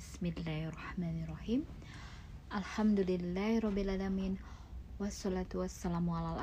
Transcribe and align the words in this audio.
Bismillahirrahmanirrahim. 0.00 1.68
Wassalatu 4.96 5.60
wassalamu 5.60 6.16
ala 6.16 6.40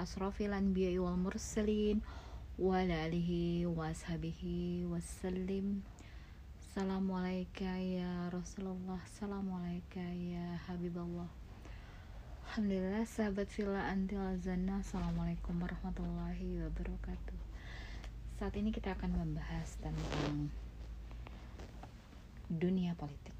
wal 1.01 1.17
mursalin 1.17 2.05
Wa 2.53 2.85
alihi 2.85 3.65
Assalamualaikum 6.61 7.81
ya 7.97 8.29
Rasulullah. 8.29 9.01
Assalamualaikum 9.09 10.05
ya 10.29 10.53
Habiballah 10.69 11.33
Alhamdulillah 12.45 13.09
sahabat 13.09 13.49
villa 13.57 13.89
antil 13.89 14.21
azana 14.21 14.85
Assalamualaikum 14.85 15.57
warahmatullahi 15.57 16.61
wabarakatuh. 16.61 17.41
Saat 18.37 18.53
ini 18.53 18.69
kita 18.69 18.93
akan 18.93 19.17
membahas 19.17 19.81
tentang 19.81 20.53
dunia 22.49 22.97
politik. 22.97 23.37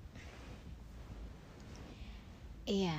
Iya, 2.70 2.94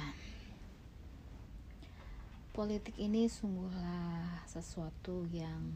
politik 2.50 2.98
ini 2.98 3.30
sungguhlah 3.30 4.42
sesuatu 4.50 5.22
yang 5.30 5.70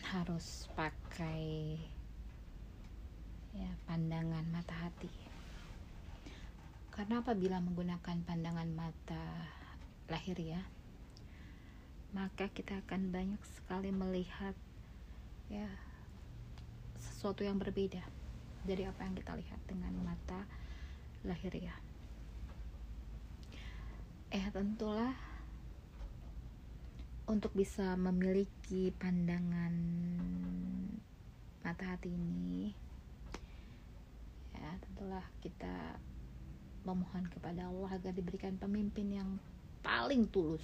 harus 0.00 0.72
pakai 0.72 1.76
ya 3.52 3.68
pandangan 3.84 4.48
mata 4.48 4.72
hati. 4.72 5.12
Karena 6.88 7.20
apabila 7.20 7.60
menggunakan 7.60 8.24
pandangan 8.24 8.72
mata 8.72 9.52
lahir 10.08 10.40
ya, 10.40 10.64
maka 12.16 12.48
kita 12.48 12.80
akan 12.88 13.12
banyak 13.12 13.42
sekali 13.44 13.92
melihat 13.92 14.56
ya 15.52 15.68
sesuatu 17.00 17.44
yang 17.44 17.56
berbeda 17.60 18.02
dari 18.66 18.82
apa 18.84 19.06
yang 19.06 19.14
kita 19.14 19.32
lihat 19.38 19.60
dengan 19.68 19.92
mata 20.02 20.46
lahiriah. 21.22 21.78
Eh 24.30 24.46
tentulah 24.50 25.14
untuk 27.26 27.50
bisa 27.58 27.98
memiliki 27.98 28.94
pandangan 28.94 29.74
mata 31.66 31.82
hati 31.82 32.14
ini 32.14 32.70
ya 34.54 34.70
tentulah 34.78 35.26
kita 35.42 35.98
memohon 36.86 37.26
kepada 37.26 37.66
Allah 37.66 37.98
agar 37.98 38.14
diberikan 38.14 38.54
pemimpin 38.54 39.10
yang 39.10 39.30
paling 39.82 40.30
tulus 40.30 40.62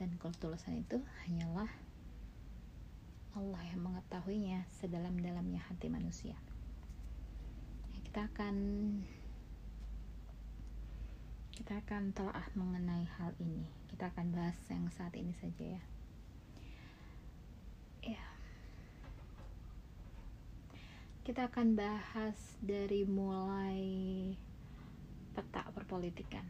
dan 0.00 0.16
ketulusan 0.16 0.80
itu 0.80 0.96
hanyalah 1.28 1.68
Allah 3.32 3.64
yang 3.64 3.80
mengetahuinya 3.88 4.68
sedalam-dalamnya 4.76 5.64
hati 5.64 5.88
manusia. 5.88 6.36
Ya, 7.96 7.98
kita 8.04 8.20
akan 8.28 8.56
kita 11.56 11.80
akan 11.80 12.12
telah 12.12 12.44
mengenai 12.52 13.08
hal 13.16 13.32
ini. 13.40 13.64
Kita 13.88 14.12
akan 14.12 14.36
bahas 14.36 14.58
yang 14.68 14.84
saat 14.92 15.16
ini 15.16 15.32
saja 15.40 15.64
ya. 15.64 15.82
Ya. 18.04 18.24
Kita 21.24 21.48
akan 21.48 21.72
bahas 21.72 22.36
dari 22.60 23.08
mulai 23.08 23.88
peta 25.32 25.64
perpolitikan. 25.72 26.44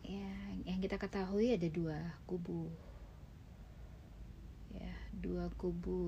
Ya, 0.00 0.32
yang 0.64 0.80
kita 0.80 0.96
ketahui 0.96 1.52
ada 1.52 1.68
dua 1.68 2.16
kubu 2.24 2.72
ya 4.72 4.92
dua 5.12 5.52
kubu 5.60 6.00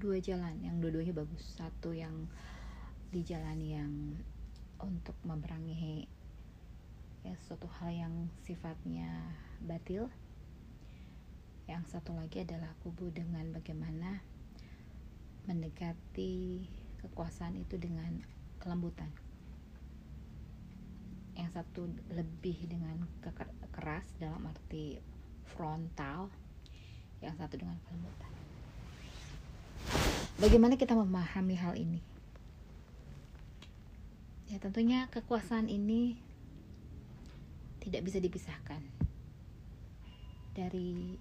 dua 0.00 0.16
jalan 0.20 0.56
yang 0.64 0.80
dua-duanya 0.80 1.12
bagus. 1.12 1.44
Satu 1.56 1.92
yang 1.92 2.28
di 3.10 3.20
jalan 3.26 3.58
yang 3.60 3.92
untuk 4.80 5.16
memerangi 5.26 6.08
ya 7.20 7.36
suatu 7.44 7.68
hal 7.80 7.92
yang 7.92 8.14
sifatnya 8.44 9.36
batil. 9.60 10.08
Yang 11.68 11.94
satu 11.94 12.16
lagi 12.16 12.42
adalah 12.42 12.72
kubu 12.82 13.12
dengan 13.14 13.46
bagaimana 13.54 14.24
mendekati 15.46 16.66
kekuasaan 17.04 17.60
itu 17.60 17.78
dengan 17.78 18.24
kelembutan. 18.58 19.12
Yang 21.38 21.62
satu 21.62 21.88
lebih 22.10 22.66
dengan 22.66 23.06
keras 23.70 24.04
dalam 24.18 24.44
arti 24.50 24.98
frontal 25.46 26.32
yang 27.30 27.38
satu 27.38 27.54
dengan 27.54 27.78
kelembutan. 27.86 28.32
Bagaimana 30.42 30.74
kita 30.74 30.98
memahami 30.98 31.54
hal 31.54 31.78
ini? 31.78 32.00
Ya 34.50 34.58
tentunya 34.58 35.06
kekuasaan 35.14 35.70
ini 35.70 36.18
tidak 37.78 38.02
bisa 38.02 38.18
dipisahkan 38.18 38.82
dari 40.52 41.16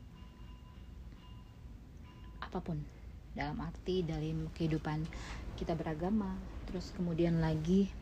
apa 2.41 2.57
pun 2.59 2.81
dalam 3.37 3.61
arti 3.61 4.01
dalam 4.01 4.49
kehidupan 4.57 5.05
kita 5.55 5.77
beragama 5.77 6.33
terus 6.65 6.89
kemudian 6.97 7.37
lagi 7.37 7.93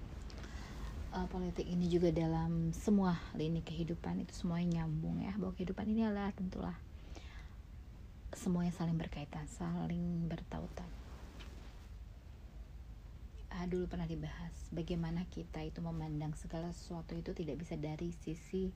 uh, 1.12 1.28
politik 1.28 1.68
ini 1.68 1.92
juga 1.92 2.10
dalam 2.16 2.72
semua 2.72 3.20
lini 3.36 3.60
kehidupan 3.62 4.24
itu 4.24 4.34
semuanya 4.34 4.82
nyambung 4.88 5.20
ya 5.22 5.36
bahwa 5.36 5.54
kehidupan 5.60 5.86
ini 5.92 6.08
adalah 6.08 6.32
tentulah 6.32 6.78
semuanya 8.38 8.70
saling 8.70 8.94
berkaitan, 8.94 9.50
saling 9.50 10.30
bertautan. 10.30 10.86
Ah, 13.50 13.66
dulu 13.66 13.90
pernah 13.90 14.06
dibahas 14.06 14.54
bagaimana 14.70 15.26
kita 15.34 15.66
itu 15.66 15.82
memandang 15.82 16.38
segala 16.38 16.70
sesuatu 16.70 17.18
itu 17.18 17.34
tidak 17.34 17.58
bisa 17.58 17.74
dari 17.74 18.14
sisi 18.14 18.70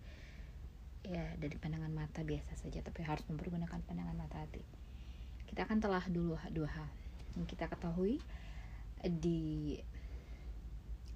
ya 1.06 1.38
dari 1.38 1.54
pandangan 1.62 1.94
mata 1.94 2.26
biasa 2.26 2.58
saja, 2.58 2.82
tapi 2.82 3.06
harus 3.06 3.22
mempergunakan 3.30 3.78
pandangan 3.86 4.18
mata 4.18 4.42
hati. 4.42 4.66
Kita 5.46 5.70
akan 5.70 5.78
telah 5.78 6.02
dulu 6.10 6.42
dua 6.50 6.70
hal 6.74 6.90
yang 7.38 7.46
kita 7.46 7.70
ketahui 7.70 8.18
di 9.06 9.78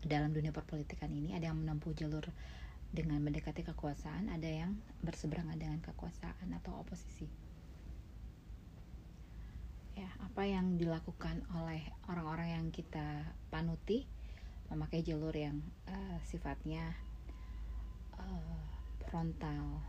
dalam 0.06 0.30
dunia 0.30 0.54
perpolitikan 0.54 1.10
ini 1.10 1.34
ada 1.34 1.50
yang 1.50 1.58
menempuh 1.58 1.98
jalur 1.98 2.30
dengan 2.94 3.18
mendekati 3.26 3.66
kekuasaan, 3.66 4.30
ada 4.30 4.46
yang 4.46 4.78
berseberangan 5.02 5.58
dengan 5.58 5.82
kekuasaan 5.82 6.54
atau 6.62 6.78
oposisi 6.78 7.45
ya 9.96 10.12
apa 10.20 10.44
yang 10.44 10.76
dilakukan 10.76 11.48
oleh 11.56 11.80
orang-orang 12.12 12.60
yang 12.60 12.66
kita 12.68 13.32
panuti 13.48 14.04
memakai 14.68 15.00
jalur 15.00 15.32
yang 15.32 15.64
uh, 15.88 16.20
sifatnya 16.28 16.92
uh, 18.20 18.60
frontal 19.08 19.80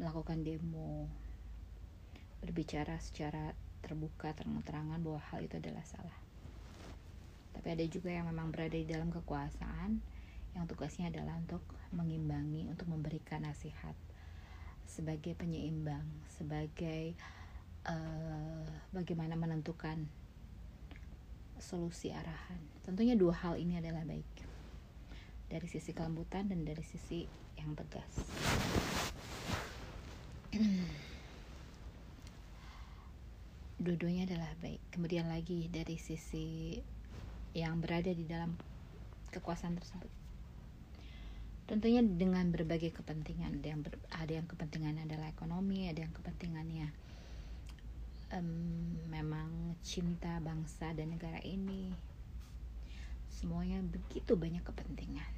melakukan 0.00 0.40
demo 0.40 1.04
berbicara 2.40 2.96
secara 3.02 3.52
terbuka 3.84 4.32
terang-terangan 4.32 5.02
bahwa 5.02 5.20
hal 5.30 5.42
itu 5.42 5.58
adalah 5.58 5.82
salah. 5.84 6.18
Tapi 7.52 7.74
ada 7.74 7.84
juga 7.90 8.14
yang 8.14 8.30
memang 8.30 8.54
berada 8.54 8.78
di 8.78 8.86
dalam 8.86 9.10
kekuasaan 9.10 9.98
yang 10.54 10.64
tugasnya 10.64 11.10
adalah 11.10 11.36
untuk 11.36 11.60
mengimbangi 11.92 12.70
untuk 12.70 12.88
memberikan 12.88 13.44
nasihat 13.44 13.94
sebagai 14.88 15.36
penyeimbang 15.36 16.06
sebagai 16.32 17.12
bagaimana 18.92 19.38
menentukan 19.38 20.08
solusi 21.60 22.10
arahan. 22.14 22.60
Tentunya 22.86 23.14
dua 23.18 23.34
hal 23.34 23.58
ini 23.60 23.78
adalah 23.78 24.02
baik 24.06 24.26
dari 25.48 25.66
sisi 25.68 25.92
kelembutan 25.92 26.48
dan 26.48 26.64
dari 26.64 26.84
sisi 26.84 27.24
yang 27.58 27.74
tegas. 27.74 28.12
Dua-duanya 33.78 34.26
adalah 34.26 34.50
baik. 34.58 34.82
Kemudian 34.90 35.30
lagi 35.30 35.70
dari 35.70 35.94
sisi 36.02 36.74
yang 37.54 37.78
berada 37.78 38.10
di 38.10 38.26
dalam 38.26 38.58
kekuasaan 39.30 39.78
tersebut. 39.78 40.10
Tentunya 41.68 42.02
dengan 42.02 42.48
berbagai 42.50 42.90
kepentingan, 42.96 43.60
ada 43.60 43.68
yang 43.68 43.84
ber, 43.84 43.94
ada 44.10 44.32
yang 44.32 44.48
kepentingan 44.48 45.04
adalah 45.04 45.28
ekonomi, 45.30 45.86
ada 45.86 46.00
yang 46.00 46.10
kepentingannya 46.16 47.07
um, 48.32 48.96
memang 49.08 49.76
cinta 49.80 50.40
bangsa 50.42 50.92
dan 50.92 51.16
negara 51.16 51.40
ini 51.44 51.92
semuanya 53.28 53.80
begitu 53.84 54.34
banyak 54.34 54.64
kepentingan. 54.66 55.32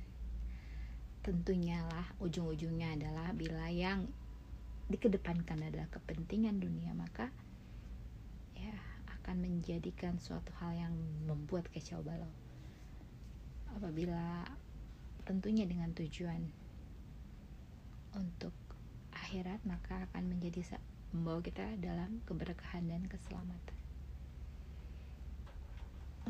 Tentunya 1.21 1.85
lah 1.85 2.09
ujung-ujungnya 2.19 2.97
adalah 2.97 3.37
bila 3.37 3.69
yang 3.69 4.09
dikedepankan 4.91 5.61
adalah 5.63 5.87
kepentingan 5.93 6.59
dunia 6.59 6.91
maka 6.97 7.31
ya 8.57 8.75
akan 9.21 9.39
menjadikan 9.39 10.19
suatu 10.19 10.51
hal 10.59 10.75
yang 10.75 10.95
membuat 11.29 11.69
kacau 11.71 12.01
balau. 12.01 12.33
Apabila 13.77 14.49
tentunya 15.29 15.69
dengan 15.69 15.95
tujuan 15.95 16.43
untuk 18.19 18.57
akhirat 19.15 19.63
maka 19.63 20.09
akan 20.11 20.35
menjadi 20.35 20.75
membawa 21.11 21.43
kita 21.43 21.67
dalam 21.83 22.23
keberkahan 22.27 22.87
dan 22.87 23.03
keselamatan. 23.11 23.77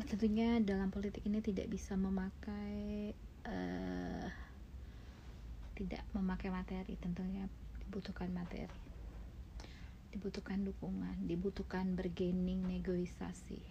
Tentunya 0.01 0.57
dalam 0.59 0.89
politik 0.89 1.21
ini 1.29 1.39
tidak 1.45 1.69
bisa 1.69 1.93
memakai 1.93 3.13
uh, 3.45 4.25
tidak 5.77 6.03
memakai 6.13 6.49
materi 6.49 6.97
tentunya 6.97 7.45
dibutuhkan 7.85 8.33
materi. 8.33 8.69
Dibutuhkan 10.11 10.65
dukungan 10.65 11.29
dibutuhkan 11.29 11.93
bergening 11.93 12.65
negosiasi. 12.65 13.61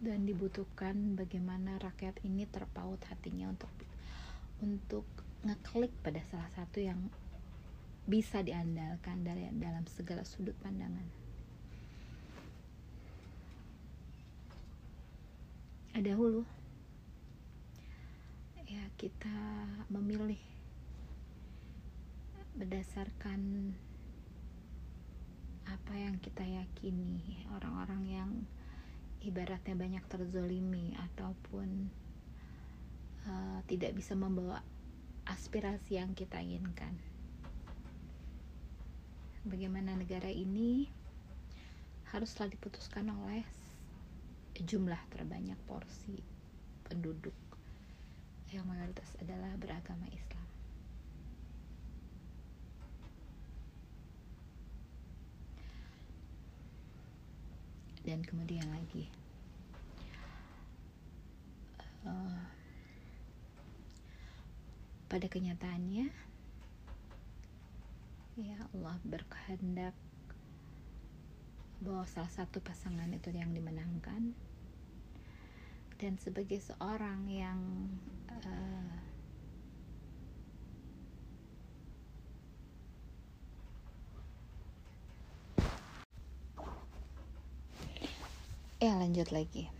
Dan 0.00 0.24
dibutuhkan 0.24 1.12
bagaimana 1.12 1.76
rakyat 1.76 2.24
ini 2.24 2.48
terpaut 2.48 3.04
hatinya 3.12 3.52
untuk 3.52 3.68
untuk 4.60 5.08
ngeklik 5.44 5.92
pada 6.04 6.20
salah 6.28 6.48
satu 6.52 6.84
yang 6.84 7.08
bisa 8.04 8.44
diandalkan 8.44 9.24
dari 9.24 9.48
dalam 9.56 9.84
segala 9.88 10.24
sudut 10.24 10.56
pandangan. 10.60 11.04
Ada 15.96 16.14
hulu 16.14 16.46
ya 18.70 18.86
kita 18.94 19.34
memilih 19.90 20.38
berdasarkan 22.54 23.74
apa 25.66 25.94
yang 25.98 26.22
kita 26.22 26.46
yakini 26.46 27.42
orang-orang 27.50 28.02
yang 28.06 28.30
ibaratnya 29.26 29.74
banyak 29.74 30.04
terzolimi 30.06 30.94
ataupun 30.94 31.90
uh, 33.26 33.60
tidak 33.66 33.92
bisa 33.96 34.16
membawa 34.16 34.62
aspirasi 35.26 35.98
yang 35.98 36.14
kita 36.16 36.40
inginkan. 36.40 36.96
Bagaimana 39.44 39.96
negara 39.96 40.28
ini 40.28 40.88
haruslah 42.12 42.48
diputuskan 42.50 43.08
oleh 43.08 43.44
jumlah 44.60 45.00
terbanyak 45.08 45.56
porsi 45.64 46.20
penduduk 46.84 47.36
yang 48.52 48.68
mayoritas 48.68 49.08
adalah 49.22 49.56
beragama 49.56 50.04
Islam. 50.12 50.30
dan 58.00 58.24
kemudian 58.24 58.64
lagi 58.72 59.06
uh, 62.08 62.42
pada 65.10 65.26
kenyataannya. 65.26 66.06
Ya 68.38 68.58
Allah 68.70 68.96
berkehendak 69.02 69.92
bahwa 71.82 72.06
salah 72.06 72.30
satu 72.30 72.62
pasangan 72.62 73.10
itu 73.10 73.34
yang 73.34 73.50
dimenangkan. 73.50 74.38
Dan 75.98 76.16
sebagai 76.16 76.62
seorang 76.62 77.26
yang 77.28 77.60
uh, 78.30 78.96
ya 88.80 88.96
lanjut 88.96 89.28
lagi 89.28 89.79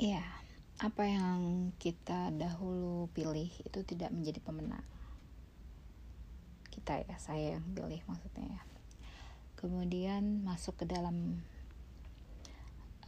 ya 0.00 0.24
apa 0.80 1.04
yang 1.04 1.70
kita 1.76 2.32
dahulu 2.32 3.12
pilih 3.12 3.52
itu 3.52 3.84
tidak 3.84 4.08
menjadi 4.08 4.40
pemenang? 4.40 4.86
Kita 6.72 7.04
ya 7.04 7.20
saya 7.20 7.60
yang 7.60 7.66
pilih 7.76 8.00
maksudnya 8.08 8.48
ya. 8.48 8.62
Kemudian 9.60 10.40
masuk 10.40 10.80
ke 10.80 10.88
dalam 10.88 11.44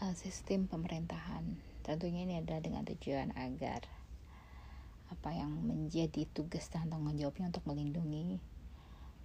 uh, 0.04 0.12
sistem 0.12 0.68
pemerintahan. 0.68 1.56
Tentunya 1.80 2.28
ini 2.28 2.44
adalah 2.44 2.60
dengan 2.60 2.84
tujuan 2.84 3.32
agar 3.40 3.88
apa 5.08 5.32
yang 5.32 5.64
menjadi 5.64 6.28
tugas 6.28 6.68
dan 6.68 6.92
tanggung 6.92 7.16
jawabnya 7.16 7.52
untuk 7.52 7.68
melindungi 7.68 8.40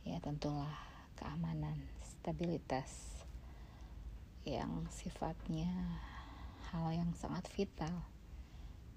ya 0.04 0.20
tentulah 0.20 0.76
keamanan 1.16 1.80
stabilitas 2.04 3.24
yang 4.44 4.84
sifatnya 4.92 5.72
hal 6.74 6.92
yang 6.92 7.12
sangat 7.16 7.48
vital 7.56 8.04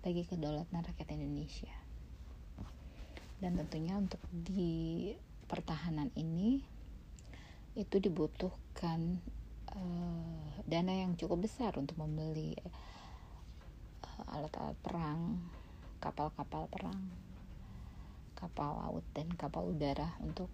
bagi 0.00 0.25
kedaulatan 0.25 0.82
rakyat 0.82 1.08
Indonesia 1.12 1.75
dan 3.40 3.56
tentunya 3.56 3.96
untuk 3.96 4.20
di 4.32 5.12
pertahanan 5.49 6.12
ini 6.14 6.61
itu 7.78 7.96
dibutuhkan 7.96 9.22
uh, 9.72 10.52
dana 10.69 10.93
yang 10.93 11.17
cukup 11.17 11.49
besar 11.49 11.72
untuk 11.81 11.96
membeli 11.96 12.52
uh, 14.05 14.34
alat-alat 14.37 14.76
perang 14.84 15.40
kapal-kapal 16.00 16.64
perang, 16.72 17.12
kapal 18.32 18.81
laut 18.81 19.05
dan 19.12 19.28
kapal 19.37 19.69
udara 19.69 20.17
untuk 20.25 20.49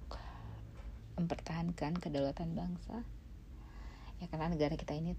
mempertahankan 1.15 1.97
kedaulatan 2.03 2.53
bangsa. 2.59 3.07
Ya 4.19 4.27
karena 4.27 4.51
negara 4.51 4.75
kita 4.75 4.99
ini 4.99 5.15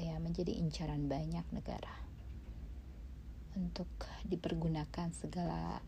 ya 0.00 0.16
menjadi 0.16 0.56
incaran 0.56 1.04
banyak 1.06 1.44
negara 1.52 1.92
untuk 3.52 3.90
dipergunakan 4.24 5.12
segala 5.12 5.84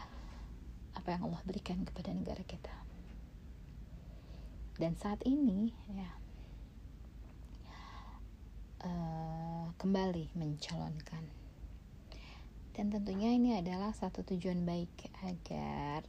apa 0.93 1.09
yang 1.09 1.25
Allah 1.33 1.43
berikan 1.49 1.81
kepada 1.89 2.13
negara 2.13 2.45
kita. 2.45 2.75
Dan 4.77 4.93
saat 5.01 5.25
ini 5.25 5.73
ya 5.89 6.11
uh, 8.85 9.73
kembali 9.81 10.37
mencalonkan 10.37 11.43
dan 12.73 12.89
tentunya 12.89 13.37
ini 13.37 13.53
adalah 13.53 13.93
satu 13.93 14.25
tujuan 14.25 14.65
baik 14.65 15.13
agar 15.29 16.09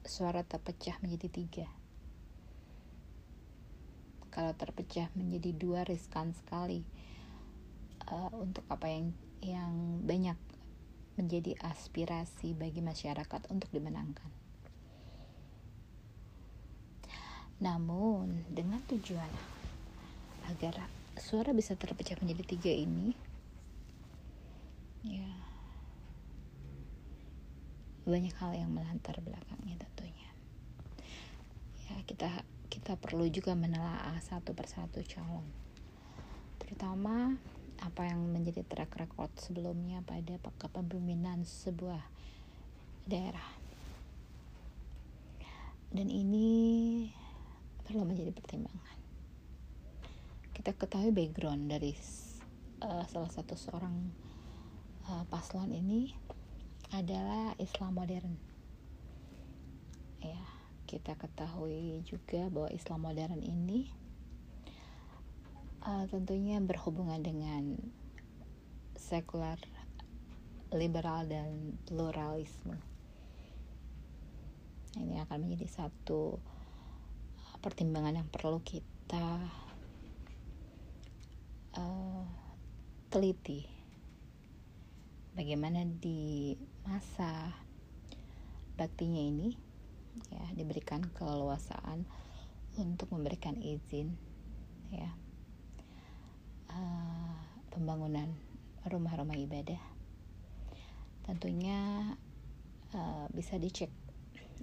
suara 0.00 0.40
terpecah 0.40 0.96
menjadi 1.04 1.28
tiga. 1.28 1.68
Kalau 4.32 4.56
terpecah 4.56 5.12
menjadi 5.12 5.52
dua 5.52 5.84
riskan 5.84 6.32
sekali 6.32 6.88
uh, 8.10 8.30
untuk 8.36 8.66
apa 8.68 8.86
yang 8.90 9.14
yang 9.40 9.72
banyak 10.04 10.36
menjadi 11.16 11.56
aspirasi 11.64 12.52
bagi 12.52 12.84
masyarakat 12.84 13.48
untuk 13.48 13.68
dimenangkan. 13.72 14.28
Namun 17.60 18.44
dengan 18.48 18.80
tujuan 18.88 19.32
agar 20.48 20.88
suara 21.20 21.52
bisa 21.52 21.76
terpecah 21.76 22.16
menjadi 22.20 22.44
tiga 22.56 22.72
ini, 22.72 23.12
ya 25.04 25.28
banyak 28.04 28.34
hal 28.36 28.52
yang 28.56 28.72
melantar 28.72 29.16
belakangnya 29.22 29.76
tentunya 29.76 30.30
ya 31.88 31.96
kita 32.04 32.28
kita 32.72 32.98
perlu 32.98 33.28
juga 33.30 33.52
menelaah 33.54 34.18
satu 34.18 34.56
persatu 34.56 34.98
calon 35.06 35.46
terutama 36.58 37.38
apa 37.80 38.06
yang 38.06 38.20
menjadi 38.30 38.62
track 38.68 38.96
record 39.00 39.32
sebelumnya 39.40 40.04
pada 40.04 40.36
kepemimpinan 40.60 41.42
sebuah 41.44 42.04
daerah 43.08 43.48
dan 45.90 46.06
ini 46.06 47.08
perlu 47.82 48.06
menjadi 48.06 48.30
pertimbangan 48.30 48.98
kita 50.60 50.76
ketahui 50.76 51.08
background 51.08 51.72
dari 51.72 51.96
uh, 52.84 53.04
salah 53.08 53.32
satu 53.32 53.56
seorang 53.56 53.96
uh, 55.08 55.24
paslon 55.32 55.72
ini 55.72 56.12
adalah 56.92 57.56
Islam 57.56 57.96
modern. 57.96 58.34
Ya, 60.20 60.42
kita 60.84 61.16
ketahui 61.16 62.04
juga 62.04 62.50
bahwa 62.52 62.68
Islam 62.76 63.08
modern 63.08 63.40
ini 63.40 63.88
uh, 65.90 66.04
tentunya 66.06 66.62
berhubungan 66.62 67.18
dengan 67.18 67.74
sekular, 68.94 69.58
liberal 70.70 71.26
dan 71.26 71.74
pluralisme. 71.90 72.78
Ini 74.94 75.22
akan 75.26 75.46
menjadi 75.46 75.66
satu 75.66 76.38
pertimbangan 77.58 78.22
yang 78.22 78.28
perlu 78.30 78.62
kita 78.62 79.26
uh, 81.74 82.24
teliti 83.10 83.66
bagaimana 85.34 85.84
di 85.86 86.56
masa 86.86 87.54
baktinya 88.74 89.20
ini 89.20 89.54
ya 90.32 90.42
diberikan 90.56 91.04
keleluasaan 91.14 92.02
untuk 92.80 93.12
memberikan 93.14 93.60
izin 93.60 94.16
ya 94.90 95.12
uh, 96.70 97.36
pembangunan 97.74 98.30
rumah-rumah 98.86 99.36
ibadah. 99.36 99.80
Tentunya 101.26 102.14
uh, 102.96 103.26
bisa 103.34 103.60
dicek 103.60 103.90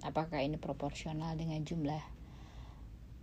apakah 0.02 0.42
ini 0.42 0.58
proporsional 0.58 1.34
dengan 1.34 1.62
jumlah 1.62 2.02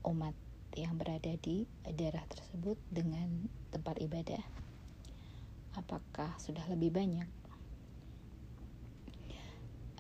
umat 0.06 0.36
yang 0.76 1.00
berada 1.00 1.32
di 1.40 1.64
daerah 1.88 2.24
tersebut 2.28 2.76
dengan 2.92 3.48
tempat 3.72 3.96
ibadah. 4.04 4.44
Apakah 5.76 6.36
sudah 6.40 6.64
lebih 6.72 6.92
banyak? 6.92 7.28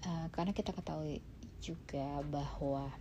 Uh, 0.06 0.28
karena 0.30 0.54
kita 0.54 0.70
ketahui 0.76 1.24
juga 1.64 2.22
bahwa 2.30 2.94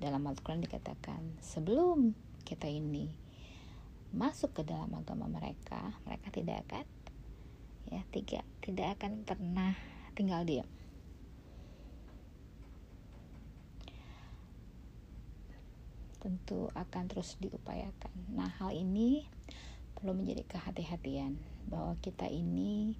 dalam 0.00 0.24
Al-Quran 0.24 0.64
dikatakan 0.64 1.20
sebelum 1.44 2.16
kita 2.42 2.66
ini 2.66 3.19
masuk 4.10 4.50
ke 4.58 4.62
dalam 4.66 4.90
agama 4.94 5.30
mereka 5.30 5.94
mereka 6.02 6.28
tidak 6.34 6.66
akan 6.66 6.86
ya 7.90 8.02
tiga 8.10 8.40
tidak 8.62 8.98
akan 8.98 9.22
pernah 9.22 9.74
tinggal 10.18 10.42
diam 10.42 10.66
tentu 16.20 16.68
akan 16.76 17.08
terus 17.08 17.40
diupayakan. 17.40 18.12
Nah, 18.36 18.52
hal 18.60 18.76
ini 18.76 19.24
perlu 19.96 20.12
menjadi 20.12 20.44
kehati-hatian 20.44 21.40
bahwa 21.72 21.96
kita 22.04 22.28
ini 22.28 22.96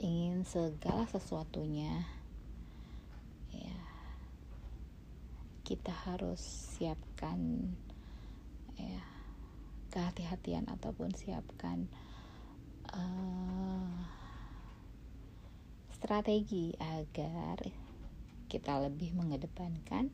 ingin 0.00 0.44
segala 0.48 1.04
sesuatunya 1.08 2.08
ya 3.52 3.80
kita 5.60 5.92
harus 5.92 6.40
siapkan 6.40 7.68
ya 8.80 9.04
kehati-hatian 9.92 10.72
ataupun 10.72 11.12
siapkan 11.12 11.84
uh, 12.88 13.92
strategi 15.92 16.72
agar 16.80 17.60
kita 18.48 18.80
lebih 18.80 19.12
mengedepankan 19.12 20.08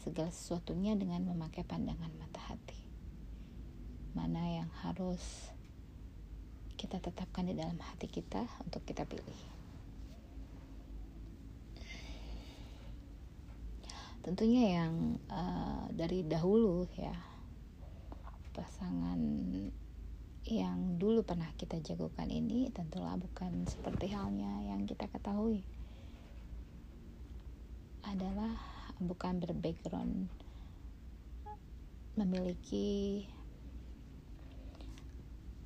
segala 0.00 0.30
sesuatunya 0.30 0.94
dengan 0.94 1.26
memakai 1.26 1.66
pandangan 1.66 2.08
mata 2.16 2.40
hati. 2.48 2.78
Mana 4.14 4.62
yang 4.62 4.70
harus 4.86 5.52
kita 6.80 7.02
tetapkan 7.02 7.44
di 7.44 7.54
dalam 7.54 7.76
hati 7.82 8.08
kita 8.08 8.48
untuk 8.64 8.80
kita 8.88 9.04
pilih. 9.04 9.42
Tentunya 14.24 14.80
yang 14.80 15.20
uh, 15.28 15.84
dari 15.92 16.24
dahulu 16.24 16.88
ya 16.96 17.29
pasangan 18.60 19.16
yang 20.44 21.00
dulu 21.00 21.24
pernah 21.24 21.48
kita 21.56 21.80
jagokan 21.80 22.28
ini 22.28 22.68
tentulah 22.68 23.16
bukan 23.16 23.64
seperti 23.64 24.12
halnya 24.12 24.68
yang 24.68 24.84
kita 24.84 25.08
ketahui 25.08 25.64
adalah 28.04 28.52
bukan 29.00 29.40
berbackground 29.40 30.28
memiliki 32.20 33.24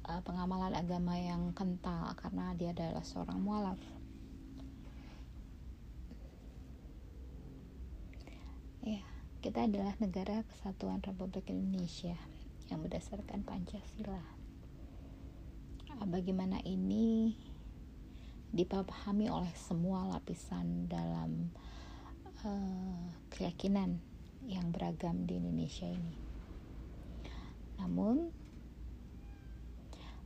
uh, 0.06 0.22
pengamalan 0.22 0.78
agama 0.78 1.18
yang 1.18 1.50
kental 1.50 2.14
karena 2.14 2.54
dia 2.54 2.70
adalah 2.70 3.02
seorang 3.02 3.42
mualaf. 3.42 3.80
Ya, 8.84 9.02
kita 9.40 9.64
adalah 9.66 9.96
negara 9.98 10.44
kesatuan 10.46 11.00
Republik 11.00 11.48
Indonesia 11.48 12.14
yang 12.72 12.80
berdasarkan 12.80 13.44
Pancasila. 13.44 14.24
Uh, 15.94 16.06
bagaimana 16.08 16.60
ini 16.64 17.36
dipahami 18.54 19.26
oleh 19.26 19.50
semua 19.58 20.06
lapisan 20.06 20.86
dalam 20.86 21.50
uh, 22.46 23.10
keyakinan 23.34 23.98
yang 24.46 24.70
beragam 24.70 25.26
di 25.26 25.40
Indonesia 25.40 25.88
ini. 25.88 26.16
Namun 27.80 28.30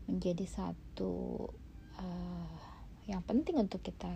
menjadi 0.09 0.45
satu 0.45 1.47
uh, 2.01 2.59
yang 3.09 3.25
penting 3.25 3.57
untuk 3.57 3.81
kita 3.81 4.13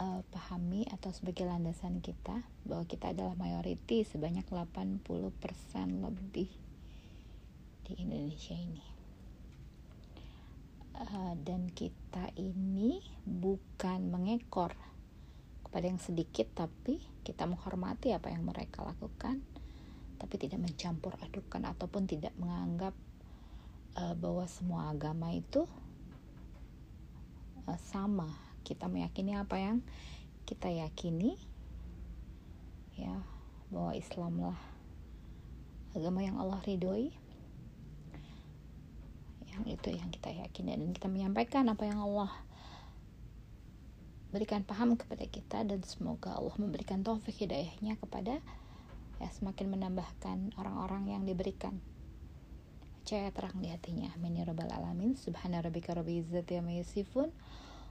uh, 0.00 0.20
pahami 0.32 0.88
atau 0.88 1.12
sebagai 1.12 1.44
landasan 1.44 2.00
kita 2.00 2.40
bahwa 2.64 2.88
kita 2.88 3.12
adalah 3.12 3.36
mayoriti 3.36 4.02
sebanyak 4.08 4.48
80% 4.48 5.04
lebih 6.00 6.48
di 7.84 7.92
Indonesia 8.00 8.56
ini. 8.56 8.86
Uh, 11.00 11.32
dan 11.40 11.68
kita 11.72 12.32
ini 12.36 13.00
bukan 13.24 14.12
mengekor 14.12 14.76
kepada 15.64 15.86
yang 15.86 16.02
sedikit 16.02 16.50
tapi 16.52 17.00
kita 17.24 17.46
menghormati 17.46 18.12
apa 18.12 18.28
yang 18.28 18.44
mereka 18.44 18.84
lakukan 18.84 19.40
tapi 20.20 20.34
tidak 20.36 20.60
mencampur 20.60 21.16
adukan 21.24 21.64
ataupun 21.64 22.04
tidak 22.04 22.36
menganggap 22.36 22.92
uh, 23.96 24.12
bahwa 24.12 24.44
semua 24.44 24.92
agama 24.92 25.32
itu 25.32 25.64
uh, 27.64 27.80
sama 27.88 28.49
kita 28.62 28.86
meyakini 28.86 29.36
apa 29.36 29.56
yang 29.56 29.84
kita 30.44 30.68
yakini 30.68 31.38
ya 32.98 33.22
bahwa 33.70 33.94
Islam 33.94 34.34
lah 34.42 34.58
agama 35.94 36.22
yang 36.22 36.38
Allah 36.38 36.60
ridhoi. 36.62 37.10
Yang 39.50 39.64
itu 39.82 39.88
yang 39.98 40.10
kita 40.14 40.30
yakini 40.30 40.78
dan 40.78 40.90
kita 40.94 41.08
menyampaikan 41.10 41.66
apa 41.66 41.82
yang 41.82 41.98
Allah 41.98 42.30
berikan 44.30 44.62
paham 44.62 44.94
kepada 44.94 45.26
kita 45.26 45.66
dan 45.66 45.82
semoga 45.82 46.38
Allah 46.38 46.54
memberikan 46.54 47.02
taufik 47.02 47.42
hidayahnya 47.42 47.98
kepada 47.98 48.38
ya 49.18 49.28
semakin 49.34 49.74
menambahkan 49.74 50.54
orang-orang 50.54 51.10
yang 51.10 51.22
diberikan 51.26 51.82
cahaya 53.02 53.34
terang 53.34 53.58
di 53.58 53.74
hatinya. 53.74 54.14
Amin 54.14 54.38
ya 54.38 54.46
rabbal 54.46 54.70
alamin. 54.70 55.18
Subhana 55.18 55.58
rabbika 55.58 55.98
rabbil 55.98 56.22
izzati 56.22 56.62
amma 56.62 56.78
yasifun 56.78 57.34